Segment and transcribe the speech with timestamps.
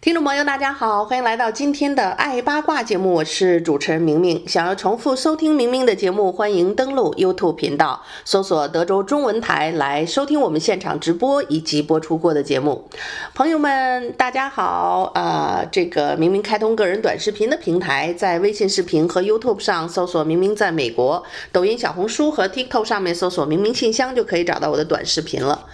[0.00, 4.46] 听众朋友，大家好，欢迎来到今天的爱八卦节目，我是主持人明明。
[4.46, 12.88] 想要重复收听明明的节目，欢迎登录 YouTube 频道，搜索德州中文台来收听我们现场直播以及播出过的节目。
[13.34, 25.66] 朋友们，大家好，啊、呃，这个明明开通个人短视频的平台，在微信视频和 YouTube 上搜索“明明在美国”，抖音、小红书和 TikTok 上面搜索“明明信箱”就可以找到我的短视频了。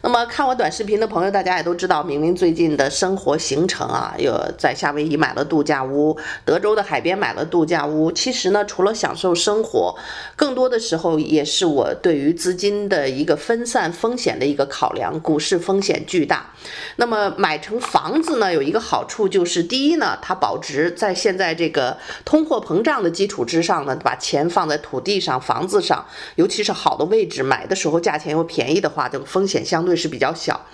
[0.00, 8.12] 那么看我短视频的朋友，大家也都知道，明明最近的生活行程啊，有在夏威夷买了度假屋，德州的海边买了度假屋。
[8.12, 9.96] 其实呢，除了享受生活，
[10.36, 15.18] 更多的时候也是我对于资金的一个分散风险的一个考量。
[15.20, 16.52] 股市风险巨大，
[16.96, 29.98] 那么买成房子呢，有一个好处就是，第一呢，它保值，在现在这个通货膨胀的基础之上呢，把钱放在土地上、房子上，尤其是好的位置，买的时候价钱又便宜的话，这个风险相对。
[29.98, 30.64] 是比较小。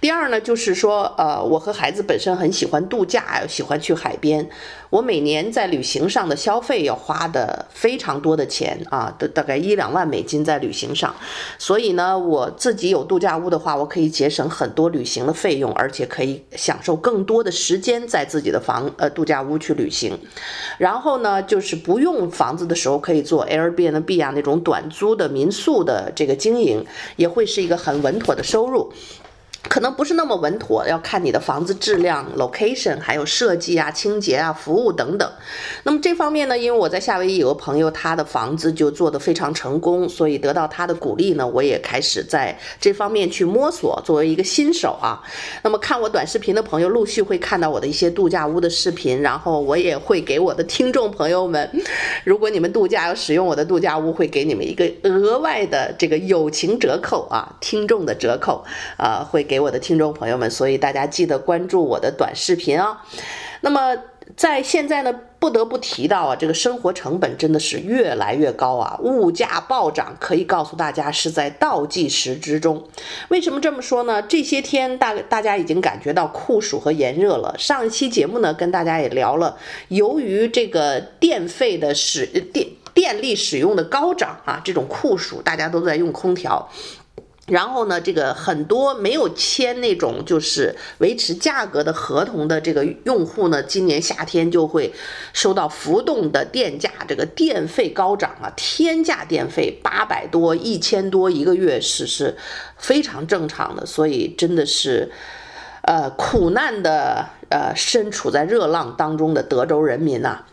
[0.00, 4.50] 第二呢，就是说，呃，我和孩子本身很喜欢度假，喜欢去海边。
[4.90, 11.14] 我每年在旅行上的消费要花的非常多的钱啊，大大概一两万美金在旅行上。
[11.58, 20.18] 所以呢，我自己有度假屋的话，我可以节省很多旅行的费用，而且可以享受更多的时间在自己的房呃度假屋去旅行。
[20.76, 26.84] 然后呢，就是不用房子的时候，可以做 Airbnb 啊那种短租的民宿的这个经营，
[27.16, 28.92] 也会是一个很稳妥的收收入。
[29.68, 35.30] 可能不是那么稳妥，要看你的房子质量、location，还有设计啊、清洁啊、服务等等。
[35.84, 44.02] 那么这方面呢，因为我在夏威夷有个朋友，他的房子就做得非常成功，所以得到他的鼓励呢，我也开始在这方面去摸索。
[44.04, 45.22] 作为一个新手啊，
[45.62, 51.70] 那么看我短视频的朋友陆续会看到我的一些度假屋的视频，然后我也会给我的听众朋友们，
[52.24, 58.64] 如果你们度假要使用我的度假屋，会给你们一个额外的这个友情折扣啊，听众的折扣
[58.96, 59.46] 啊，会。
[59.52, 63.04] 给我的听众朋友们，所以大家记得关注我的短视频啊。
[63.60, 63.94] 那么
[64.34, 72.82] 在现在呢，不得不提到啊，这个生活成本真的是越来越高啊，物价暴涨，可以告诉大家是在倒计时之中。
[73.28, 74.22] 为什么这么说呢？
[74.22, 77.54] 这些天大大家已经感觉到酷暑和炎热了。
[77.58, 79.58] 上一期节目呢，跟大家也聊了，
[79.88, 86.70] 由于这个电费的使电电力使用的高涨啊，这种酷暑大家都在用空调。
[87.48, 94.92] 然后呢，这个很多没有签那种就是维持价格的合同的这个用户呢，今年夏天就会
[95.32, 102.36] 收到浮动的电价，这个电费高涨啊，天价电费八百多、一千多一个月是是
[102.78, 105.10] 非常正常的，所以真的是，
[105.82, 110.44] 呃，苦难的呃，身处在热浪当中的德州人民呐、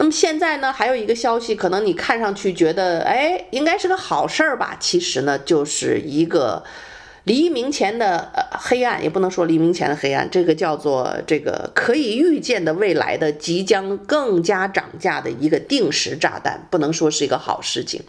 [0.00, 4.74] 那么现在呢，还有一个消息，可能你看上去觉得，哎，应该是个好事儿吧？
[4.80, 6.64] 其实呢，就是一个
[7.24, 18.00] 黎明前的黑暗，也不能说黎明前的黑暗，这个叫做这个可以预见的未来的即将更加涨价的一个定时炸弹，不能说是一个好事情。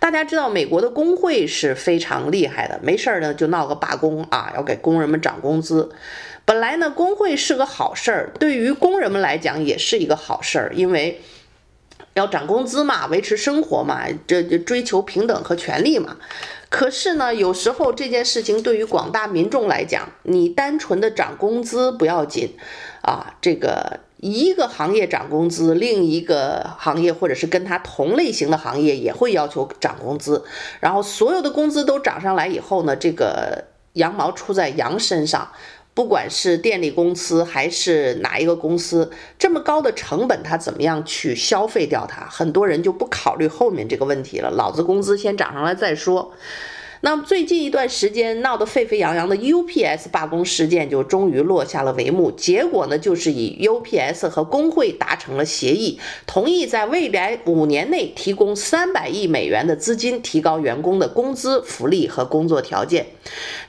[0.00, 5.90] 大家知道，美国的工会是非常厉害的，没事儿呢就闹个罢工啊，要给工人们涨工资。
[6.46, 11.20] 本来呢，工会是个好事儿，对于工人们来讲也是一个好事儿，因为
[12.14, 16.16] 要涨工资嘛，维持生活嘛，这追求平等和权利嘛。
[16.68, 22.56] 可是呢，有时候这件事情对于广大民众来讲，你单纯的涨工资不要紧
[23.02, 30.44] 啊，这个一个行业涨工资，另一个行业或者是跟它同类型的行业也会要求涨工资，
[30.78, 33.64] 然后所有的工资都涨上来以后呢，这个
[33.94, 35.50] 羊毛出在羊身上。
[35.96, 42.26] 不管是电力公司还是哪一个公司，这么高的成本，他怎么样去消费掉它？
[42.26, 46.32] 很多人就不考虑后面这个问题了，老子工资先涨上来再说。
[47.02, 52.30] 那么最近一段时间闹得沸沸扬扬的 UPS 罢工事件就终于落下了帷幕。
[52.30, 63.06] 结果呢，就是以 UPS 和工会达成了协议，同意在未来五年内提供三百亿美元的资金，提高员工的工资、福利和工作条件。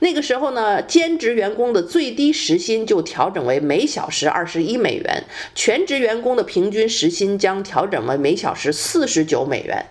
[0.00, 9.84] 那个时候呢，兼职员工的最低时薪就调整为每小时二十一美元，全职员工的平均时薪将调整为每小时四十九美元。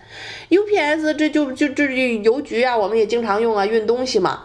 [0.50, 1.86] UPS 这就就这
[2.22, 4.44] 邮局啊，我们也经常用啊，运东西嘛。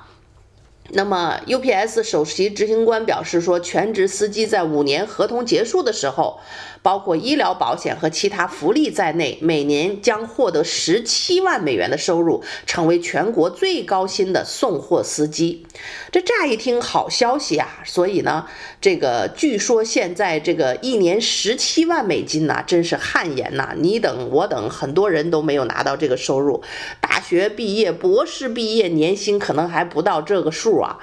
[0.96, 6.40] 那么，UPS 首席执行官表示说，全职司机在五年合同结束的时候，
[6.84, 15.66] 包括医疗保险和其他福利在内，每年将获得十七万美元的收入，成为全国最高薪的送货司机。
[16.12, 17.82] 这乍一听好消息啊！
[17.84, 18.46] 所以呢，
[18.80, 23.74] 这个据说现在这个一年十七万美金呐，真是汗颜呐！
[23.76, 26.62] 你等我等，很多人都没有拿到这个收入。
[27.02, 31.00] 大学毕业、博士毕业，年薪可能还不到这个数啊！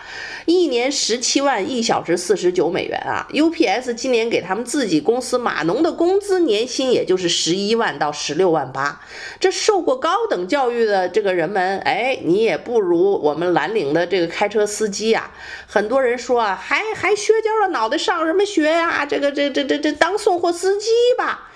[0.46, 9.00] 一年十七万，一小时四十九美元啊！UPS 今年给他们自己公司码农的工资年薪也就是十一万到十六万八。
[9.38, 15.10] 这受过高等教育的这个人们，哎，你也不如我们蓝领的这个开车司机。
[15.10, 15.30] 呀，
[15.66, 19.06] 很多人说啊，还还削尖了脑袋上什么学呀？
[19.06, 21.48] 这个这这这这当送货司机吧。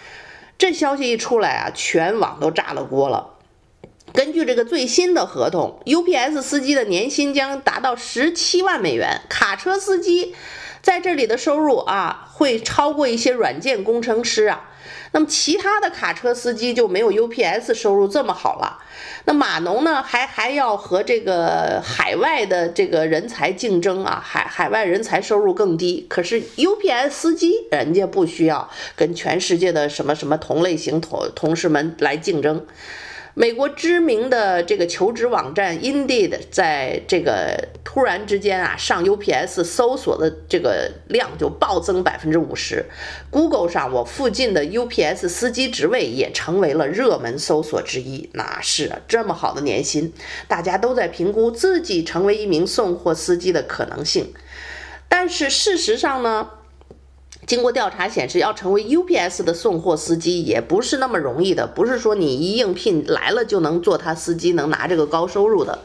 [0.56, 3.34] 这消息一出来啊，全网都炸了锅了。
[4.14, 10.37] 根据这个最新的合同，UPS 司机的年薪将达到十七万美元，卡车司机
[10.81, 14.70] 在这里的收入啊，会超过一些软件工程师啊。
[15.11, 18.78] 那么其他的卡车司机就没有 UPS 收入这么好了。
[19.25, 26.06] 那码农呢，还还要和这个海外的这个人才竞争啊，海海外人才收入更低。
[26.08, 32.64] 可是 UPS 司机人家不需要跟全世界的什么什么同类型同同事们来竞争。
[33.37, 42.85] 美国知名的这个求职网站 Indeed 在这个突然之间啊，上 UPS 搜索的这个量就暴增百分之五十。
[43.31, 48.31] Google 上我附近的 UPS 司机职位也成为了热门搜索之一。
[48.35, 50.13] 那是啊，这么好的年薪，
[50.47, 54.33] 大家都在评估自己成为一名送货司机的可能性。
[55.09, 56.51] 但是事实上呢？
[57.46, 65.81] 经过调查显示，要成为 UPS 的送货司机也不是那么容易的，不是说你一应聘来了就能做他司机，能拿这个高收入的。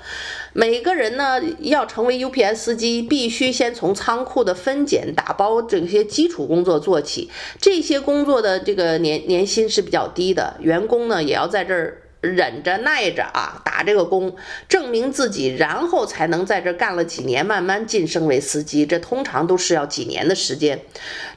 [0.53, 7.29] 每个人呢，要成为 UPS 司机，必须先从仓库的分拣、打包这些基础工作做起。
[7.59, 12.01] 这些工作的这个年年薪是比较低的，员工呢也要在这儿。
[12.21, 14.35] 忍着耐着啊，打这个工，
[14.67, 18.85] 证明自己，然后才能在这干了几年，慢慢晋升为司机。
[18.85, 20.81] 这通常都是要几年的时间。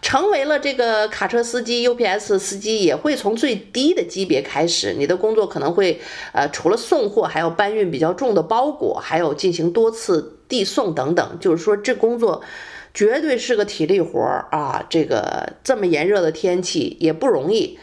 [0.00, 4.92] 成为了这个卡车司机、UPS 司机，也会从最低的级别开始。
[4.92, 6.00] 你的工作可能会，
[6.32, 11.38] 呃，除了送货，还要搬运比较重的包裹，还有进行多次递送等等。
[11.38, 12.42] 就是说，这工作
[12.92, 14.84] 绝对是个体力活儿啊！
[14.90, 17.78] 这个这么炎热的天气也不容易。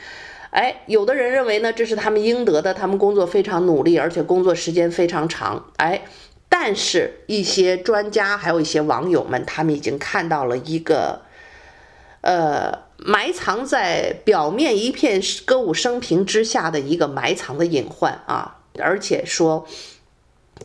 [0.51, 5.71] 哎，有的人认为呢，这是他们应得的，他们工作非常努力，而且工作时间非常长。
[5.77, 6.01] 哎，
[6.49, 11.21] 但是，一些专家还有一些网友们，他们已经看到了一个，
[12.21, 19.67] 呃，埋藏在表面一片歌舞升平之下的一个埋藏的隐患啊，而且说。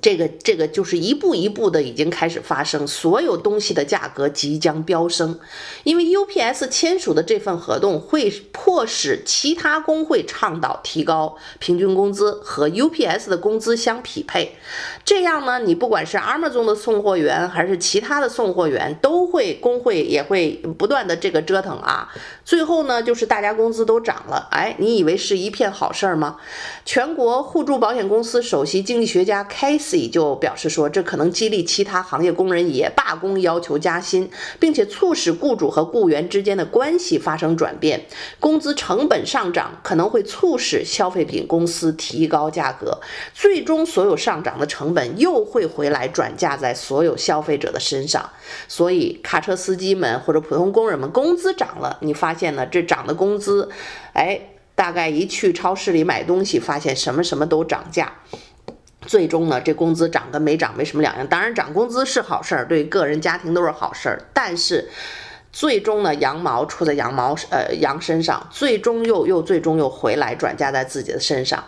[0.00, 5.38] 这个这个就是一步一步的已经开始发生，所有东西的价格即将飙升，
[5.84, 14.56] 因为 UPS 签署的这份合同会迫使其他工会倡导提高平均工资和 UPS 的工资相匹配，
[15.04, 22.12] 这样呢，你不管是 Amazon 的送货员还是其他的送货员，都会工会也会不断的这个折腾啊，
[22.44, 26.36] 最后呢，就是大家工资都涨了，哎，你以为是一片好事儿吗？
[26.84, 34.30] 全国互助保险公司首席经济学家 Casey 就表示说，这可能激励其他行业工人也罢工，要求加薪，
[34.60, 38.04] 并且促使雇主和雇员之间的关系发生转变。
[38.38, 43.00] 工资成本上涨可能会促使消费品公司提高价格，
[43.32, 48.28] 最终所有上涨的成本又会回来转嫁在所有消费者的身上。
[48.68, 52.66] 所以，卡车司机们或者普通工人们工资涨了，你发现呢？
[52.66, 53.70] 这涨的工资，
[54.12, 54.40] 哎，
[54.74, 58.12] 大概一去超市里买东西，发现什么什么都涨价。
[59.06, 61.26] 最终呢，这工资涨跟没涨没什么两样。
[61.26, 64.22] 当然，涨工资是好事儿，对个人家庭都是好事儿。
[64.32, 64.88] 但是，
[65.52, 71.64] 最终呢，羊毛出在羊毛呃羊身上，最终又又最终又回来转嫁在自己的身上。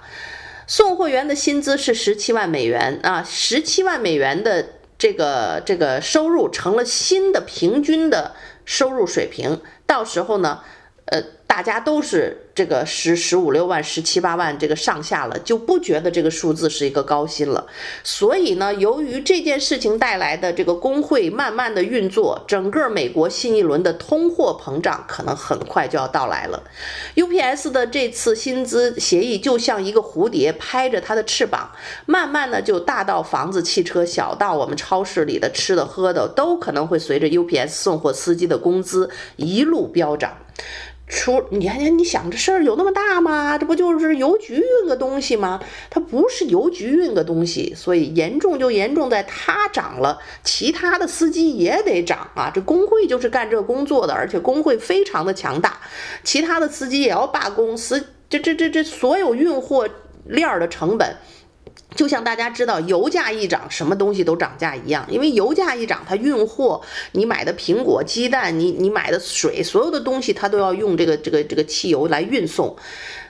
[0.66, 9.60] 送货员的薪资是十七万美元啊，十七万美元的这个这个收入成了新的平均的收入水平。
[9.86, 10.60] 到时候呢，
[11.06, 12.42] 呃，大家都是。
[12.56, 17.66] 这个十十五六万、十七八万这个上下了，就不觉得这个数字是一个高薪了。
[18.02, 26.62] 所以呢，由于这件事情带来的这个工会慢慢的运作，整个美国新一轮的通货膨胀可能很快就要到来了。
[27.14, 31.70] UPS 的这次薪资协议就像一个蝴蝶拍着它的翅膀，
[32.06, 40.38] 慢慢的就大到房子、汽车，小到我们超市里的吃的喝的，都可能会随着 UPS 送货司机的工资一路飙涨。
[41.08, 43.56] 出你看，你想这事儿有那么大吗？
[43.56, 45.60] 这不就是邮局运个东西吗？
[45.88, 52.50] 它不是邮局运个东西，所以严重就严重在它涨了，其他的司机也得涨啊。
[52.52, 55.78] 这工会就是干这工作的，而且工会非常的强大，
[56.24, 59.88] 其他的司机也要罢工，司这这这这所有运货
[60.24, 61.16] 链的成本。
[61.96, 65.04] 就像大家知道，油价一涨，什么东西都涨价一样。
[65.08, 66.80] 因为油价一涨，它运货，
[67.12, 72.76] 你买的苹果、鸡蛋，你你买的水，所有的东西它都要用这个这个这个汽油来运送，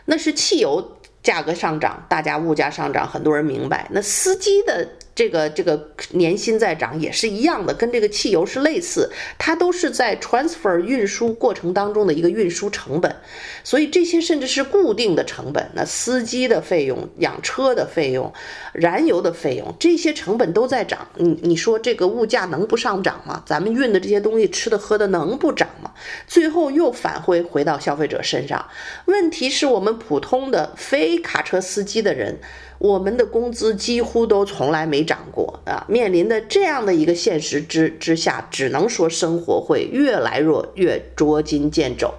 [0.06, 3.88] 那是汽油价格上涨，大家物价上涨，很多人明白。
[3.92, 4.86] 那司机的。
[5.16, 13.16] 这个这个年薪在涨也是一样的，跟这个汽油是类似，它都是在 transfer 运输过程当中的一个运输成本，
[13.64, 15.70] 所以这些甚至是固定的成本。
[15.74, 18.30] 那司机的费用、养车的费用、
[18.74, 21.08] 燃油的费用，这些成本都在涨。
[21.14, 23.42] 你你说这个物价能不上涨吗？
[23.46, 25.90] 咱们运的这些东西、吃的喝的能不涨吗？
[26.26, 28.68] 最后又返回回到消费者身上。
[29.06, 32.38] 问题是我们普通的非卡车司机的人。
[32.86, 35.84] 我们的工资几乎都从来没涨过啊！
[35.88, 42.14] 面临的这样的一个现实之之下，只能说生活会越来越越捉襟见肘。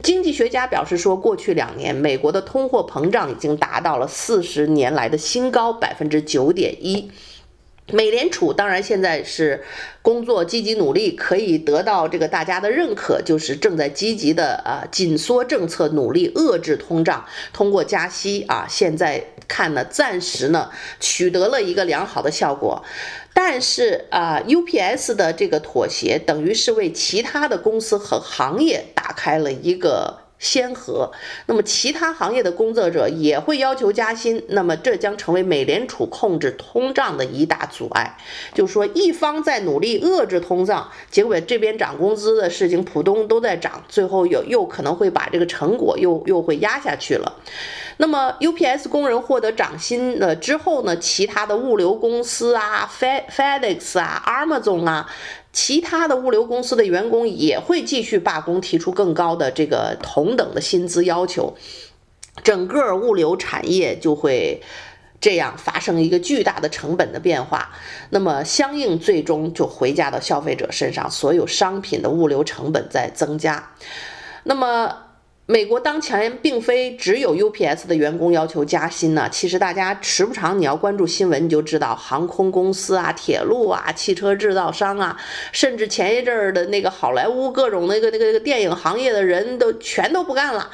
[0.00, 7.10] 经济学家表示说，过去两年美国的通货膨胀已经达到了四十年来的新高，百分之九点一。
[7.90, 9.64] 美联储当然现在是
[10.02, 22.84] 工作积极努力，可以得到这个大家的认可，就是正在积极的啊紧缩政策，努力遏制通胀，通过加息啊，现在看呢暂时呢取得了一个良好的效果，
[23.32, 30.27] 但是啊 UPS 的这个妥协等于是为其他的公司和行业打开了一个。
[30.38, 31.10] 先河，
[31.46, 38.16] 那么其他行业的工作者也会要求加薪，那么这将成为美联储控制通胀的一大阻碍。
[38.54, 47.34] 就是说，一方在努力遏制通胀，结果这边涨工资的事情，普通都在涨，最后又又可能会把这个成果又又会压下去了。
[47.98, 55.10] 那么 UPS 工人获得涨薪了之后呢，其他的物流公司啊，Fed FedEx 啊，Amazon 啊。
[55.50, 61.56] 其他的物流公司的员工也会继续罢工，提出更高的这个同等的薪资要求，
[62.44, 64.62] 整个物流产业就会
[65.20, 67.70] 这样发生一个巨大的成本的变化，
[68.10, 73.72] 那么相应最终就回嫁到消费者身上，所有商品的物流成本在增加，
[74.44, 75.07] 那么。
[75.50, 85.16] 美国当前并非只有 UPS 的员工要求加薪呢，其实大家时不常你要关注新闻，你就知道航空公司啊、铁路啊、汽车制造商啊，
[85.50, 90.68] 甚至前一阵儿的那个好莱坞各种那个那个那个电影行业的人都全都不干了，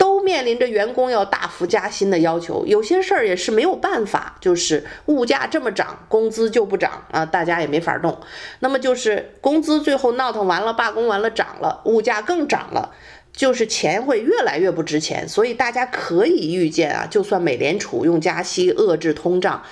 [0.00, 2.64] 都面临着员工要大幅加薪的要求。
[2.64, 8.18] 有些事儿也是没有办法，就是物价这么涨，工资就不涨啊，大家也没法弄。
[8.60, 12.94] 那么就是工资最后闹腾完了，罢工完了涨了，物价更涨了。
[13.30, 19.62] 就是钱会越来越不值钱，所以大家可以预见啊，就算美联储用加息遏制通胀，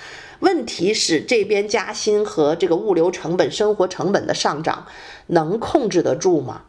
[0.41, 4.85] 问题是这边加薪和这个物流成本、生活成本的上涨
[5.25, 6.61] 能控制得住吗？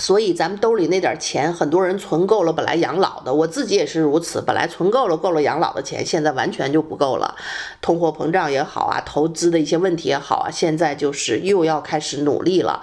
[0.00, 7.36] 所以咱们兜里那点钱，很多人存够了，本来养老的，我自己也是如此，本来存够了，够了养老的钱，现在完全就不够了。
[7.82, 12.82] 通货膨胀也好啊，投资的一些问题也好啊，现在就是又要开始努力了。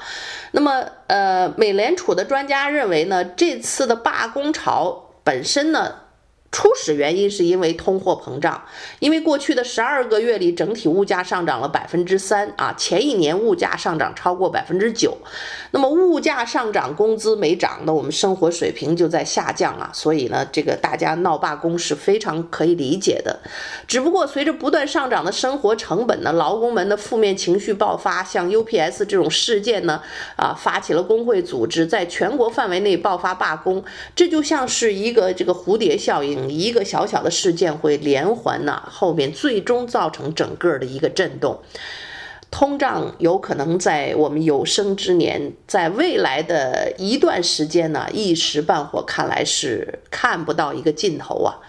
[0.52, 5.96] 那么，呃，美联储的专家认为呢，这次的罢工潮本身呢。
[6.50, 8.64] 初始原因是因为通货膨胀，
[9.00, 15.18] 因为过去的十二个月里，整体物价上涨了百分之三啊，前一年物价上涨超过百分之九，
[15.72, 23.40] 那么物价上涨，工资没涨，那我们生活水平就在下降啊，所以呢，这个大家闹罢工是非常可以理解的。
[23.86, 30.02] 只不过随着不断上涨的生活成本呢，劳工们的负面情绪爆发，像 UPS 这种事件呢，
[30.38, 33.84] 啊，发起了工会组织，在全国范围内爆发罢工，
[34.16, 36.37] 这就像是一个这个蝴蝶效应。
[36.50, 41.60] 一个小小的事件会连环呢，后面最终造成整个的一个震动。
[42.50, 51.60] 通胀有可能在我们有生之年，在未来的一段时间呢，一时半会看来是看不到一个尽头啊。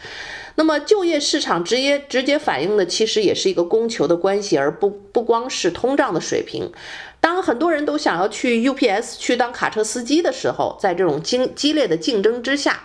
[0.55, 6.71] 那么就业市场直接直接反映的其实也是一个供求的关系，而不不光是通胀的水平。
[7.21, 12.85] 当很多人都想要去 UPS 去当卡车司机的时候，在这种激激烈的竞争之下。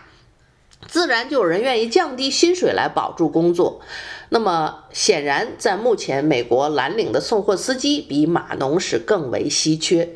[0.93, 3.81] 自然就有人愿意降低薪水来保住工作。
[4.29, 10.07] 那么显然，在目前美国蓝领的送货司机比码农是更为稀缺。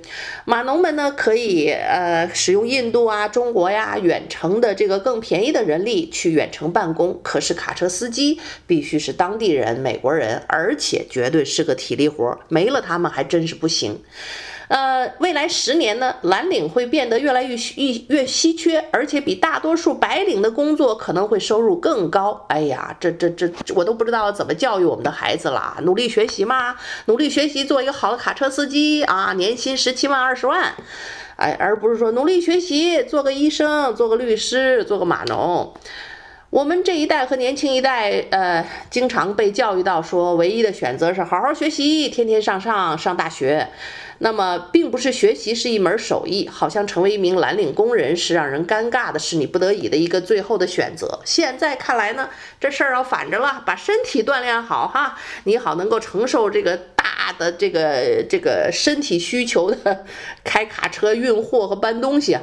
[0.45, 7.19] 码农们呢，可以呃使用印度啊、中国呀远程的这个更便宜的人力去远程办公。
[7.23, 13.99] 可是卡车司机必须是当地人、美国人，而且绝对是个体力活，没了他们还真是不行。
[14.67, 22.45] 呃，未来十年呢，蓝领会变得越来越越越稀缺，而且比大多数白领的工作可能会收入更高。
[22.49, 25.77] 哎呀，这这这，我都不知道怎么教育我们的孩子啦！
[25.83, 30.73] 努力学习嘛，努力学习，做一个好的卡车司机啊，年薪十七万二十万，
[31.37, 35.73] 哎，而不是说努力学习，做个医生，做个律师，做个码农。
[36.49, 43.69] 我们这一代和年轻一代，呃，经常被教育到说，唯一的选择是好好学习，天天上上上大学。
[44.19, 51.19] 那么，并不是学习是一门手艺，好像成为一名蓝领工人是让人尴尬的，是你不得已的一个最后的选择。
[51.23, 60.05] 现在看来呢，这事儿要反着了，把身体锻炼好哈，你好能够承受这个大的这个这个身体需求的
[60.43, 62.37] 开卡车运货和搬东西。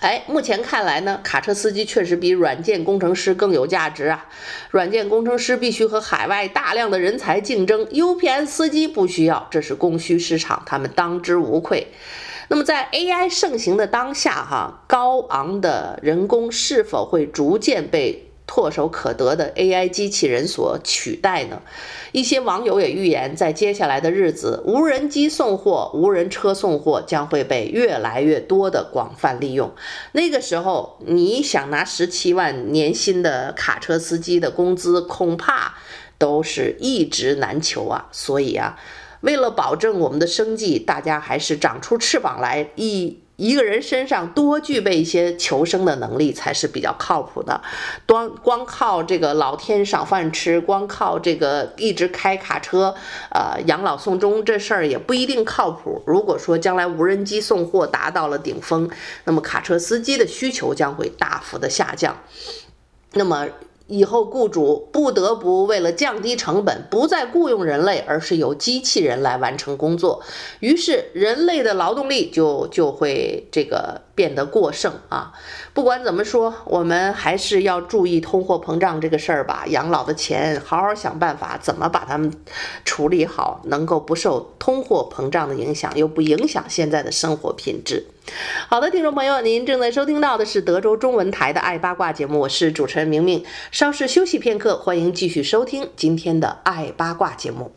[0.00, 4.26] 哎，目前看来呢，卡车司机确实比软件工程师更有价值啊。
[4.70, 11.88] 软件工程师必须和海外大量的人才竞争，UPS 司机不需要，这是供需市场，他们当之无愧。
[12.48, 21.62] 那么在 AI 盛行的当下，哈，高昂的人工是否会逐渐被唾手可得的 AI 机器人所取代呢？
[22.10, 29.72] 一些网友也预言，在接下来的日子，无人机送货、无人车送货将会被越来越多的广泛利用。
[30.10, 35.76] 那个时候，你想拿十七万年薪的卡车司机的工资，恐怕
[36.18, 38.08] 都是一直难求啊！
[38.10, 38.76] 所以啊，
[39.20, 43.20] 为了保证我们的生计，大家还是长出翅膀来一。
[43.40, 47.62] 一个人身上多具备一些求生的能力才是比较靠谱的，
[48.06, 52.94] 光光靠这个老天赏饭吃，光靠这个一直开卡车，
[53.30, 56.02] 呃，养老送终这事儿也不一定靠谱。
[56.06, 58.90] 如果说将来无人机送货达到了顶峰，
[59.24, 62.18] 那么卡车司机的需求将会大幅的下降，
[63.14, 63.46] 那么。
[63.90, 70.22] 以后雇主不得不为了降低成本，不再雇佣人类，而是由机器人来完成工作。
[70.60, 75.32] 于是人类的劳动力就就会这个变得过剩啊。
[75.74, 79.64] 不管怎么说，我们还是要注意通货膨胀这个事儿吧。
[79.66, 82.32] 养老的钱，好好想办法怎么把它们
[82.84, 88.06] 处理好，能够不受通货膨胀的影响，又不影响现在的生活品质。
[88.68, 93.44] 好的，听众朋友，您正在收听到的是德州中文台的《爱八卦》节目，我是主持人明明。
[93.70, 97.72] 稍事休息片刻，欢迎继续收听今天的《爱八卦》节目。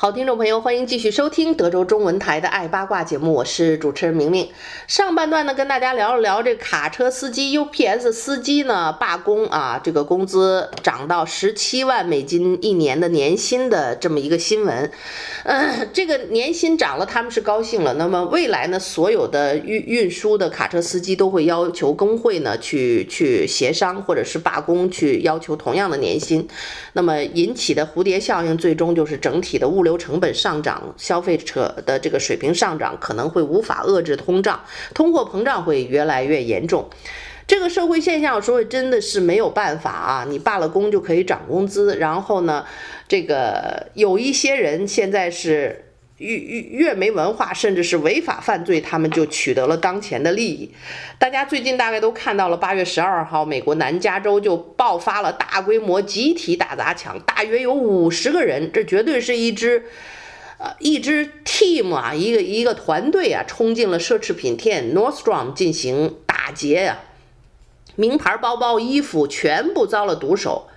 [0.00, 4.48] 好，听众朋友，欢迎继续收听德州中文台的《爱八卦》节目，我是主持人明明。
[4.86, 14.88] 上半段呢，跟大家聊了聊这卡车司机 UPS 司机呢罢工啊，这个工资涨到十七万美金一年的年薪的这么一个新闻。
[15.42, 17.94] 嗯、这个年薪涨了，他们是高兴了。
[17.94, 26.46] 那么未来呢，所有的运运输的卡车司机都会要求工会呢去去协商，或者是罢工，去要求同样的年薪。
[26.92, 29.98] 那么引起的蝴蝶效应，最终就是整体的物流。
[29.98, 34.60] 成本上涨，消费者的这个水平上涨，可能会无法遏制通胀，
[34.94, 36.88] 通货膨胀会越来越严重。
[37.46, 40.26] 这个社会现象，说真的是没有办法啊！
[40.28, 42.64] 你罢了工就可以涨工资，然后呢，
[43.08, 45.87] 这个有一些人现在是
[46.18, 50.70] 越越越没文化，甚至是违法犯罪，他们就取得了当前的利益。
[51.18, 59.84] 大家最近大概都看到了，八月十二号，美国南加州就爆发了大规模集体打砸抢，大约有五十个人，这绝对是一支，
[60.58, 66.98] 呃，一支 team 啊，一个一个团队啊，冲进了奢侈品店 Nordstrom 进行打劫呀。
[67.94, 70.68] 名牌包包、衣服全部遭了毒手，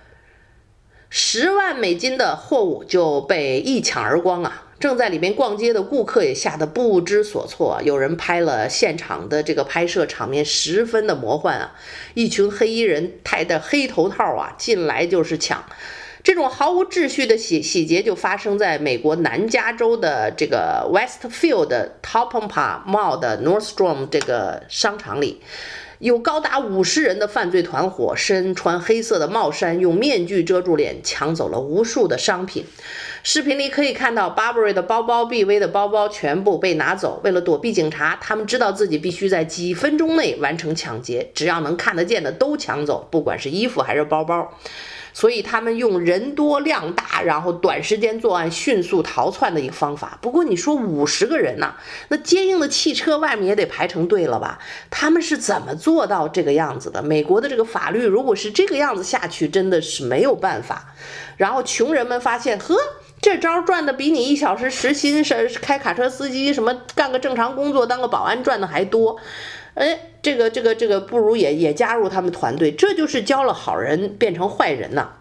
[1.08, 4.61] 十万美金的货物就被一抢而光啊！
[4.82, 7.80] 正在里面逛街的顾客也吓得不知所措。
[7.84, 11.76] 有人拍了现场的这个拍摄场面，十分的魔幻啊！
[12.14, 15.64] 一群黑衣人戴着黑头套啊，进来就是抢。
[16.24, 25.40] 这种毫无秩序的洗洗劫就发生在美国南加州的这个 Westfield Topanga Mall 的 Nordstrom 这个商场里。
[25.98, 32.64] 有高达五十人的犯罪团伙，身穿黑色的帽衫，用面具遮住脸，抢走了无数的商品。
[33.22, 37.20] 视频里可以看到，Burberry 的包包、BV 的包包全部被拿走。
[37.22, 44.52] 为了躲避警察，他们知道自己必须在几分钟内完成抢劫，只要能看得见的都抢走，不管是衣服还是包包。
[45.12, 50.18] 所以他们用人多量大，然后短时间作案、迅速逃窜的一个方法。
[50.20, 51.74] 不过你说五十个人呢？
[52.08, 54.58] 那坚硬的汽车外面也得排成队了吧？
[54.90, 57.02] 他们是怎么做到这个样子的？
[57.02, 60.94] 美国的这个法律如果是这个样子下去，真的是没有办法。
[61.36, 62.74] 然后穷人们发现，呵，
[63.20, 69.18] 这招赚的比你一小时时薪是开卡车司机什么干个正常工作当个保安赚的还多。
[69.74, 75.12] 哎，这个这个这个不如也也加入他们团队，这就是教了好人变成坏人呐。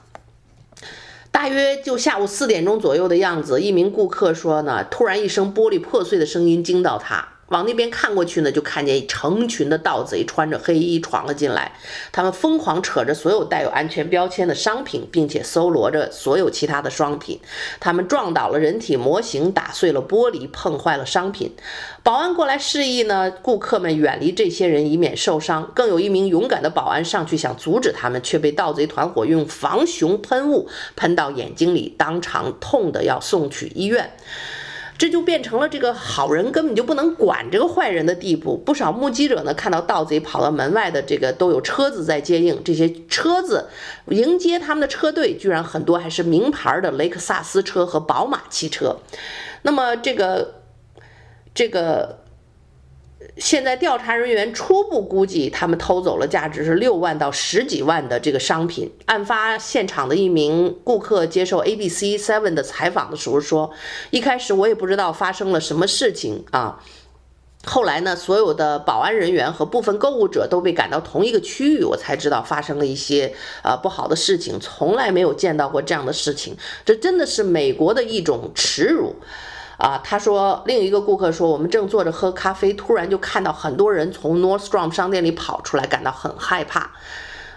[1.31, 7.29] 大大约就下午四点钟左右的样子，一名顾客说呢，突然一声玻璃破碎的声音惊到他。
[7.51, 11.73] 往那边看过去呢，就看见成群的盗贼穿着黑衣闯了进来，
[12.11, 17.39] 他们疯狂扯着所有带有安全标签的商品，并且搜罗着所有其他的商品。
[17.79, 21.51] 他们撞倒了人体模型，打碎了玻璃，碰坏了商品。
[22.01, 25.69] 保安过来示意呢，顾客们远离这些人，以免受伤。
[25.75, 34.11] 更有一名勇敢的保安上去想阻止他们，却被盗贼团伙用防熊喷雾喷到眼睛里，当场痛得要送去医院。
[35.01, 38.55] 这就变成了这个好人根本就不能管这个坏人的地步。
[38.55, 43.67] 不少目击者呢，看到盗贼跑到门外的这个都有车子在接应，这些车子
[44.09, 48.97] 迎接他们的车队，居然很多还是名牌的雷克萨斯车和宝马汽车。
[49.63, 50.61] 那么这个
[51.55, 52.20] 这个。
[53.37, 58.91] 现在调查人员初步估计，他们偷走了价值是六万到十几万的这个商品。
[59.05, 63.71] 案发现场的一名顾客接受 ABC Seven 的采访的时候说
[64.11, 66.83] ：“一开始我也不知道发生了什么事情啊，
[67.63, 74.59] 后来呢，所有的保安人员和部分购物者都被赶到同一个区域，我才知道发生了一些呃不好的事情。
[74.59, 79.15] 从来没有见到过这样的事情，这真的是美国的一种耻辱。”
[79.81, 86.91] 啊，他说，另一个顾客说，我们正坐着喝咖啡，突然就看到很多人从 Nordstrom 商店里跑出来，感到很害怕。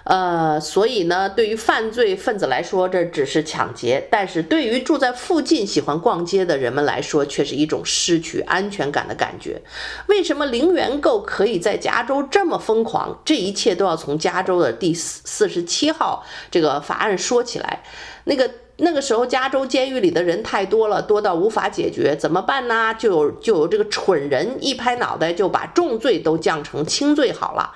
[0.05, 9.61] 呃，所以呢，对于犯罪分子来说，这只是抢劫；但是对于住在附近、喜欢逛街的人们来说，却是一种失去安全感的感觉。
[10.07, 13.21] 为什么零元购可以在加州这么疯狂？
[13.23, 17.83] 这一切都要从加州的第四四十七号这个法案说起来。
[18.25, 18.51] 那个。
[18.79, 22.93] 那个时候，加州监狱里的人太多了，多到无法解决，怎么办呢？
[22.99, 27.73] 就有就有这个蠢人一拍脑袋，就把重罪都降成轻罪好了。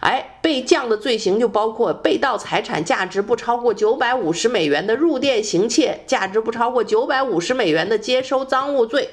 [0.00, 9.10] 哎，被降的罪行就包括被盗财产价值不超过九百五十美元的入店行窃，价值不超过九百五十美元的接收赃物罪。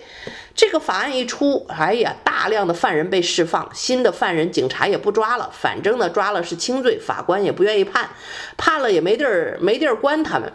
[0.56, 8.10] 这个法案一出，哎呀，大量的犯人被释放，新的犯人警察也不抓了，反正呢，抓了是轻罪，法官也不愿意判，
[8.58, 10.52] 判了也没地儿没地儿关他们。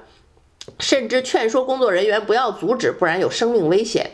[0.79, 4.11] 甚至劝说工作人员不要阻止，不然有生命危险。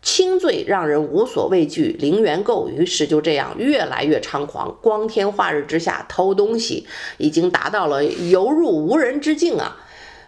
[0.00, 9.76] 轻罪让人无所畏惧，零元购于是就这样越来越猖狂，光天化日之下偷东西已经达到了犹入无人之境啊！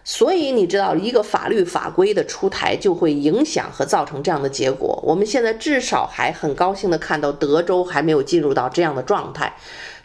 [0.03, 4.99] 所以你知道，一个法律法规的出台就会影响和造成这样的结果。
[5.05, 9.53] 我们现在至少还很高兴地看到德州还没有进入到这样的状态。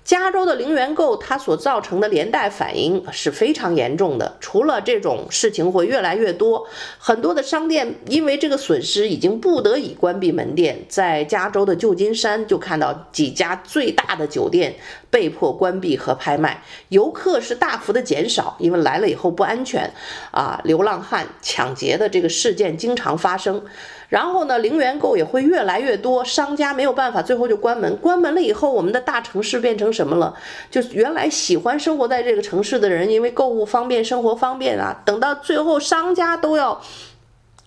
[0.06, 4.36] 加州的零元购，它所造成的连带反应是非常严重的。
[4.38, 6.64] 除了这种事情会越来越多，
[6.96, 10.78] 很多的商店因为这个损失已经不得已关闭门店。
[10.88, 14.76] 在加州的旧金山，就看到几家最大的酒店
[15.10, 19.92] 被迫关闭和拍卖，游客是大幅的减少，因为来了以后不安全
[20.30, 23.60] 啊，流浪汉抢劫的这个事件经常发生。
[24.08, 27.96] 然后呢，零元购也会越来越多，商家没有办法，最后就关门。
[27.96, 30.34] 关门了以后，我们的大城市变成什么了？
[30.70, 36.80] 就原来喜欢生活在这个城市的人，因为购物方便、生活方便啊，等到最后商家都要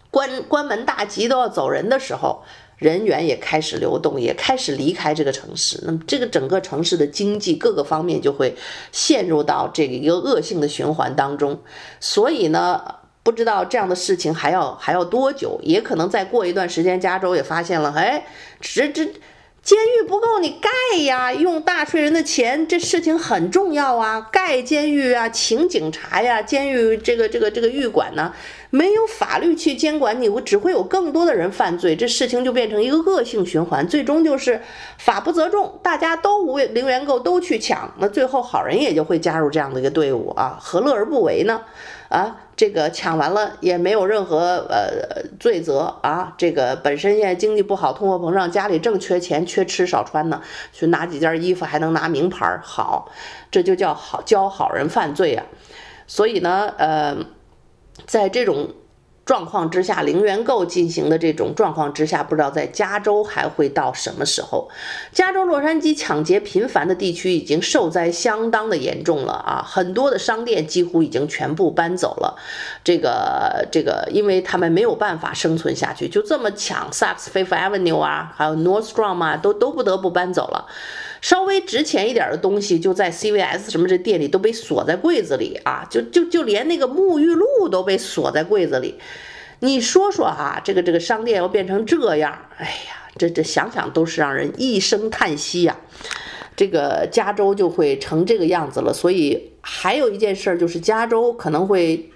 [0.09, 2.41] 关关门大吉，都要走人的时候，
[2.77, 5.81] 人员也开始流动，也开始离开这个城市。
[5.85, 8.55] 那么，这个整个城市的经济各个方面就会
[8.93, 11.59] 陷入到这个一个恶性的循环当中。
[11.99, 12.81] 所以呢，
[13.29, 18.25] 不知道这样的事情还要还要多久，也可能再过一段时间，加州也发现了，哎，
[18.59, 19.05] 这这
[19.61, 28.33] 监狱不够你盖呀，用纳税人的钱，这事情很重要啊，盖监狱啊，请警察呀，监狱这个这个这个狱管呢，
[28.71, 34.59] 没有法律去监管你，我只会有更多的人犯罪，这事情就变成一个恶性循环，最终就是
[34.97, 41.61] 法不责众，大家都无零元购都去抢，那最后好人也就会加入这样的一个队伍啊，何乐而不为呢？
[42.09, 46.33] 啊，这个抢完了也没有任何呃罪责啊。
[46.37, 50.41] 这个本身现在经济不好，通货膨胀，家里正缺钱，缺吃少穿呢，
[50.73, 53.09] 去拿几件衣服还能拿名牌，好，
[53.49, 55.45] 这就叫好教好人犯罪啊。
[56.07, 57.15] 所以呢，呃，
[58.05, 58.73] 在这种。
[59.29, 64.67] 状况之下，零元购进行的这种状况之下，不知道在加州还会到什么时候。
[65.11, 72.35] 加州洛杉矶抢劫频繁的地区已经受灾相当的严重了啊，很多的商店几乎已经全部搬走了。
[72.83, 80.65] 这个这个，因为他们没有办法生存下去，就这么抢 Saks Fifth Avenue 啊，还有 Nordstrom 啊，都都不得不搬走了。
[81.21, 88.95] 稍微值钱一点的东西，就在 CVS 什么这店里都被锁在柜子里啊，就就就连那个沐浴露都被锁在柜子里。
[89.59, 95.77] 你说说哈，这个这个商店要变成这样，哎呀，这这想想都是让人一声叹息呀。
[96.55, 102.09] 这个加州就会成这个样子了，所以还有一件事儿就是加州可能会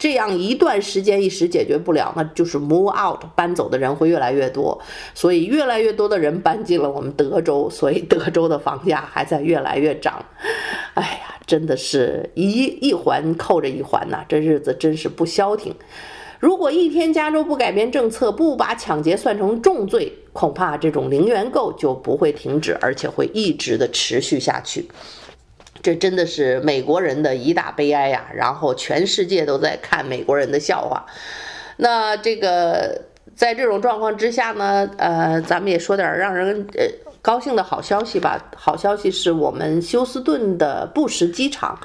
[0.00, 4.80] 这样一段时间一时解决不了，那就是 move out，搬走的人会越来越多，
[5.14, 10.24] 所以越来越多的人搬进了我们德州，所以德州的房价还在越来越涨。
[10.94, 15.74] 哎呀，真的是一一环扣着一环呐，这日子真是不消停。
[16.38, 24.88] 如果一天加州不改变政策，不把抢劫算成重罪，恐怕这种零元购就不会停止，而且会一直的持续下去。
[25.82, 28.26] 这真的是美国人的一大悲哀呀！
[28.34, 31.06] 然后全世界都在看美国人的笑话。
[31.78, 33.00] 那这个
[33.34, 36.84] 在这种状况之下呢，呃，咱们也说点让人呃
[37.22, 38.50] 高兴的好消息吧。
[38.54, 41.80] 好消息是我们休斯顿的布什机场，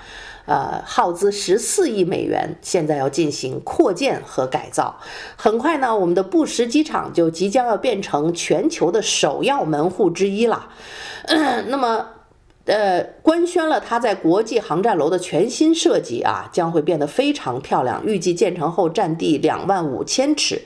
[0.46, 5.00] 呃，耗资十四亿美元，现在要进行扩建和改造。
[5.38, 10.68] 很快呢，我们的布什机场就即将要变成全球的首要门户之一了。
[11.68, 12.08] 那么。
[12.66, 18.04] 呃，官宣了它在国际航站楼的全新设计啊，将会变得非常漂亮。
[18.04, 20.60] 预计建成后占地两万五千尺。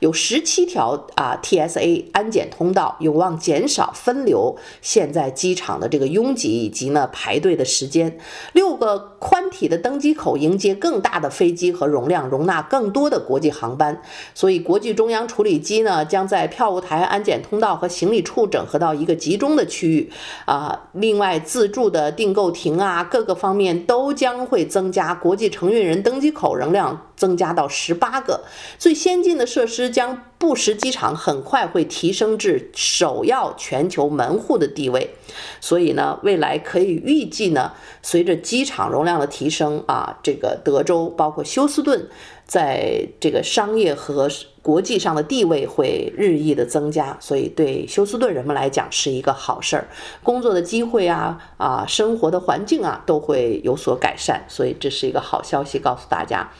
[0.00, 8.18] 有十七条啊 TSA 安检通道，有望减少分流现在机场的这个拥挤以及呢排队的时间。
[8.52, 14.02] 六个宽体的登机口迎接更大的飞机和容量，容纳更多的国际航班。
[14.34, 20.12] 所以国际中央处理机呢将在票务台、安检通道和行李处整合到一个集中的区域
[20.44, 20.78] 啊。
[20.92, 27.02] 另外，自助的订购亭啊，各个方面都将会增加国际承运人登机口容量。
[27.16, 28.44] 增加到十八个
[28.78, 35.14] 最先进的设施，将布什机场很快会提升至首要全球门户的地位。
[35.58, 42.06] 所以呢，未来可以预计呢，随着机场容量的提升啊，这个德州包括休斯顿，
[42.44, 44.28] 在这个商业和
[44.66, 47.16] 国际上的地位会日益的增加。
[47.20, 49.86] 所以对休斯顿人们来讲是一个好事儿，
[50.24, 54.44] 工作的机会啊啊，生活的环境啊都会有所改善。
[54.48, 56.50] 所以这是一个好消息，告诉大家。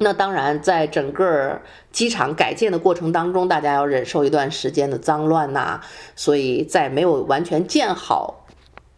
[0.00, 1.60] 那当然，在整个
[1.90, 5.80] 机场改建的过程当中，大家要忍受一段时间的脏乱呐。
[6.16, 8.37] 所以在没有完全建好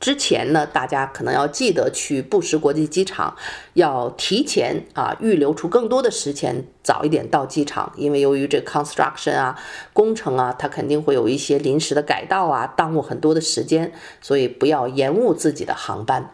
[0.00, 3.36] 之前呢，大家可能要记得去布什国际机场，
[3.74, 7.92] 要提前啊预留出更多的时间，早一点到机场。
[7.96, 9.56] 因为由于这 construction 啊
[9.92, 16.30] 工程啊，它肯定会有一些临时的改道啊，耽误很多的时间，所以不要延误自己的航班。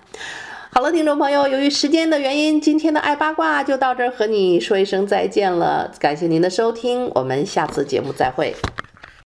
[0.70, 5.92] 好了，听众朋友，由于时间的原因，今天的爱八卦就到这儿，和你说一声再见了。
[5.98, 8.54] 感谢您的收听，我们下次节目再会。